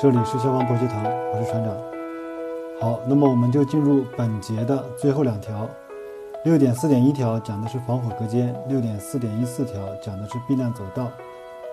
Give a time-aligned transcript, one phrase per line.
[0.00, 1.74] 这里是消防博学堂，我是船长。
[2.80, 5.68] 好，那么我们就进入本节的最后两条。
[6.44, 11.08] 六点四点一条讲的是防火隔间，六点四点一四条讲的是避难走道。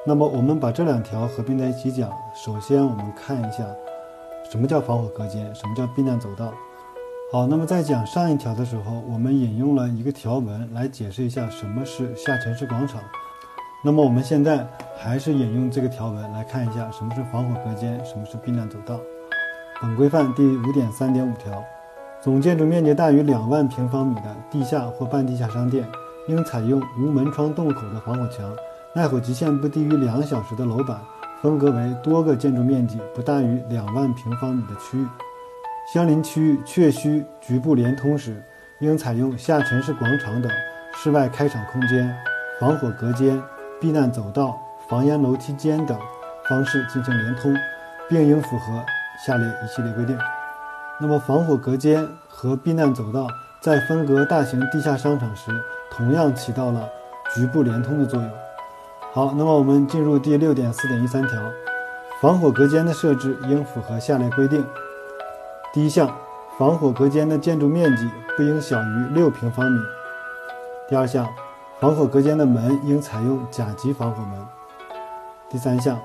[0.07, 2.11] 那么我们把这两条合并在一起讲。
[2.34, 3.64] 首先我们看一下
[4.50, 6.52] 什么叫防火隔间，什么叫避难走道。
[7.32, 13.04] 好，那么在讲上一条的时候，我们引用了一个条文来解释一下什么是下沉式广场。
[13.86, 14.65] 那么我们现在
[14.98, 18.99] 还是引用这个条文来看一下什么是防火隔间，什么是避难走道。
[19.80, 21.63] 本规范第五点三点五条。
[22.20, 25.88] 总建筑面积大于两万平方米的地下或半地下商店，
[26.27, 28.52] 应采用无门窗洞口的防火墙，
[28.95, 30.99] 耐火极限不低于两小时的楼板，
[31.43, 35.05] 分隔为多个建筑面积不大于两万平方米的区域。
[35.93, 38.43] 相邻区域确需局部连通时，
[38.79, 40.52] 应采用下沉式广场等
[40.95, 42.12] 室外开场空间、
[42.59, 43.40] 防火隔间、
[43.79, 44.57] 避难走道、
[44.89, 45.97] 防烟楼梯间等
[46.49, 47.55] 方式进行连通，
[48.09, 48.84] 并应符合
[49.26, 50.17] 下列一系列规定。
[50.99, 53.27] 那么，防火隔间和避难走道
[53.62, 55.51] 在分隔大型地下商场时，
[55.91, 56.87] 同样起到了
[57.34, 58.32] 局部连通的作用。
[59.12, 61.41] 好，那么我们进入第六点四点一三条，
[62.21, 64.66] 防火隔间的设置应符合下列规定：
[65.73, 66.09] 第一项，
[66.57, 69.79] 防火隔间的建筑面积不应小于六平方米；
[70.88, 71.28] 第二项，
[71.79, 74.40] 防火隔间的门应采用甲级防火门；
[75.50, 76.00] 第三项。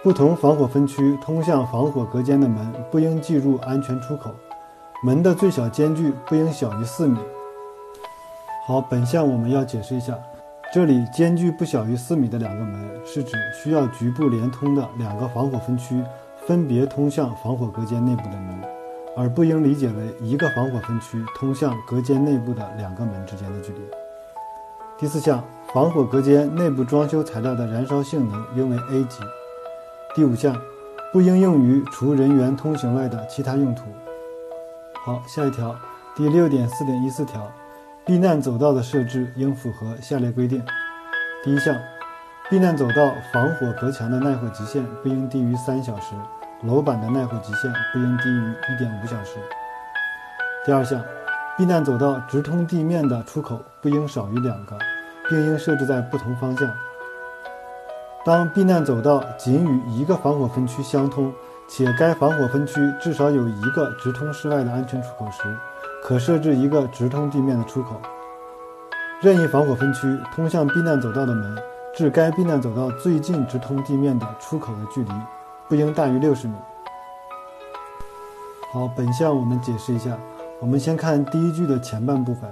[0.00, 4.30] 不同防火分区通向防火隔间的门不应计入安全出口，
[5.02, 7.18] 门的最小间距不应小于四米。
[8.64, 10.16] 好，本项我们要解释一下，
[10.72, 16.00] 这里间距不小于四米的两个门，是指需要局部连通的两个防火分区
[16.46, 18.56] 分别通向防火隔间内部的门，
[19.16, 23.80] 而不应理解为一个防火分区通向隔间内部的两个门之间的距离。
[25.00, 25.40] 第四项，
[25.72, 29.20] 防火隔间内部装修材料的燃烧性能应为 A 级。
[30.12, 30.60] 第五项，
[31.12, 33.84] 不应用于除人员通行外的其他用途。
[35.04, 35.72] 好，下一条，
[36.16, 37.48] 第六点四点一四条，
[38.04, 40.60] 避难走道的设置应符合下列规定：
[41.44, 41.78] 第一项，
[42.50, 46.16] 避难走道防火隔墙的耐火极限不应低于三小时，
[46.64, 49.38] 楼板的耐火极限不应低于一点五小时。
[50.66, 51.00] 第二项，
[51.58, 54.78] 避难走道直通地面的出口不应少于两个，
[55.28, 56.70] 并应设置在不同方向。
[58.24, 61.32] 当避难走道仅与一个防火分区相通，
[61.66, 65.52] 且该防火分区至少有一个直通室外的安全出口时，
[66.00, 68.00] 可设置一个直通地面的出口。
[69.20, 71.58] 任意防火分区通向避难走道的门
[71.92, 75.10] 至该避难走道最近直通地面的出口的距离，
[75.68, 76.54] 不应大于六十米。
[78.72, 80.16] 好，本项我们解释一下。
[80.60, 82.50] 我们先看第一句的前半部分：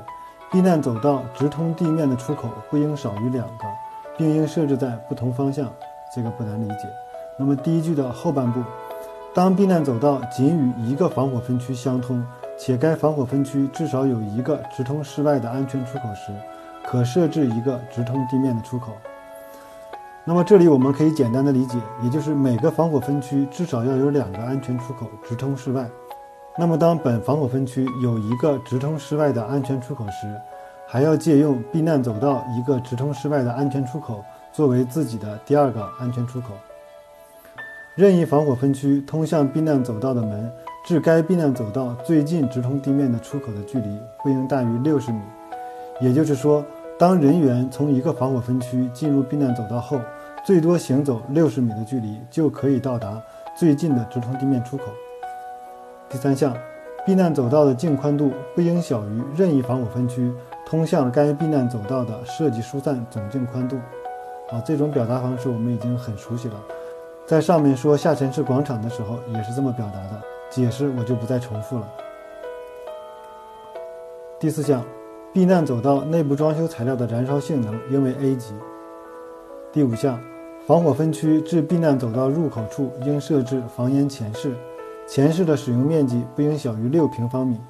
[0.51, 3.65] 避难走道直通地面的出口不应少于两个。
[4.19, 5.71] 并应设置在不同方向，
[6.15, 6.89] 这个不难理解。
[7.39, 8.63] 那么第一句的后半部，
[9.35, 12.25] 当避难走道仅与一个防火分区相通，
[12.59, 16.33] 且该防火分区至少有一个直通室外的安全出口时，
[16.87, 18.93] 可设置一个直通地面的出口。
[20.25, 25.87] 那么这里我们可以简单的理解，也就是每个防火分区至少要有两个安全出口直通室外。
[26.59, 30.27] 那么当本防火分区有一个直通室外的安全出口时，
[30.87, 34.25] 还要借用避难走道一个直通室外的安全出口
[34.55, 36.49] 作为自己的第二个安全出口。
[37.95, 40.51] 任意防火分区通向避难走道的门
[40.87, 45.21] 至该避难走道最近直通地面的出口的距离不应大于六十米。
[46.01, 46.65] 也就是说，
[46.99, 50.01] 当人员从一个防火分区进入避难走道后，
[50.45, 53.23] 最多行走六十米的距离就可以到达
[53.55, 54.85] 最近的直通地面出口。
[56.09, 56.57] 第三项，
[57.05, 60.33] 避难走道的净宽度不应小于任意防火分区。
[60.69, 63.77] 通向该避难走道的设计疏散总净宽度，
[64.51, 66.55] 啊，这种表达方式我们已经很熟悉了，
[67.25, 71.89] 在上面说下沉式广场的时候也是这么表达的，解释我就不再重复了。
[74.41, 74.85] 第四项，
[75.33, 78.53] 避难走道内部装修材料的燃烧性能应为 A 级。
[79.73, 80.19] 第五项，
[80.67, 84.53] 防火分区至避难走道入口处应设置防烟前室，
[85.09, 87.61] 前室的使用面积不应小于六平方米。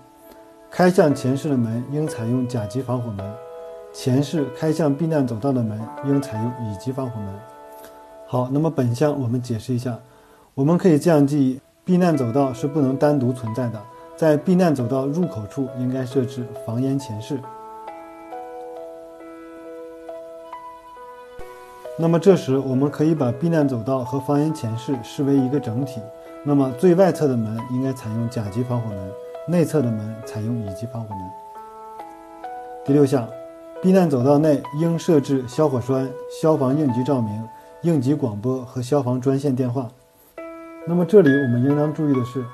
[0.70, 3.32] 开向前室的门应采用甲级防火门，
[3.92, 7.34] 前室开向避难走道的门应采用乙级防火门。
[8.26, 9.98] 好，那么本项我们解释一下，
[10.54, 13.80] 我们可以这样记忆：避难走道是不能单独存在的，
[14.16, 17.38] 在避难走道入口处应该设置防烟前室。
[21.98, 26.00] 那么这时我们可以把避难走道和防烟前室视为一个整体，
[26.46, 29.12] 那么最外侧的门应该采用甲级防火门。
[29.48, 31.18] 内侧的门采用乙级防火门。
[32.84, 33.28] 第六项，
[33.80, 36.08] 避难走道内应设置消火栓、
[36.42, 37.48] 消防应急照明、
[37.82, 39.88] 应急广播和消防专线电话。
[40.84, 42.44] 那么这里我们应当注意的是，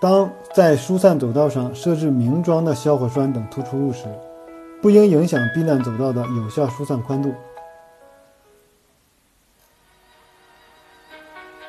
[0.00, 4.06] 当在疏散走道上设置明装的消火栓等突出物时，
[4.82, 7.32] 不应影响避难走道的有效疏散宽度。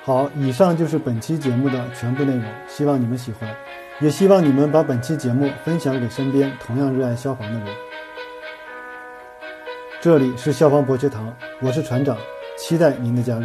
[0.03, 3.48] 好，以上就是本期节目的全部内容，希望你们喜欢，
[4.00, 7.68] 也希望你们把本期节目分享给身边同样热爱消防的人。
[10.01, 11.31] 这里是消防博学堂，
[11.62, 12.18] 我是船长，
[12.57, 13.44] 期待您的加入。